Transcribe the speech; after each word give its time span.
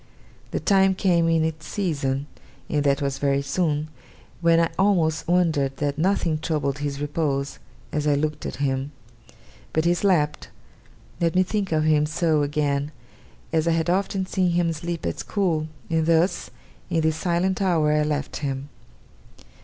The 0.49 0.59
time 0.59 0.95
came 0.95 1.29
in 1.29 1.45
its 1.45 1.67
season, 1.67 2.25
and 2.67 2.83
that 2.85 3.03
was 3.03 3.19
very 3.19 3.43
soon, 3.43 3.89
when 4.41 4.59
I 4.59 4.71
almost 4.79 5.27
wondered 5.27 5.77
that 5.77 5.99
nothing 5.99 6.39
troubled 6.39 6.79
his 6.79 6.99
repose, 6.99 7.59
as 7.91 8.07
I 8.07 8.15
looked 8.15 8.47
at 8.47 8.55
him. 8.55 8.93
But 9.73 9.85
he 9.85 9.93
slept 9.93 10.49
let 11.19 11.35
me 11.35 11.43
think 11.43 11.71
of 11.71 11.83
him 11.83 12.07
so 12.07 12.41
again 12.41 12.91
as 13.53 13.67
I 13.67 13.73
had 13.73 13.91
often 13.91 14.25
seen 14.25 14.53
him 14.53 14.73
sleep 14.73 15.05
at 15.05 15.19
school; 15.19 15.67
and 15.87 16.07
thus, 16.07 16.49
in 16.89 17.01
this 17.01 17.17
silent 17.17 17.61
hour, 17.61 17.91
I 17.91 18.01
left 18.01 18.37
him. 18.37 18.69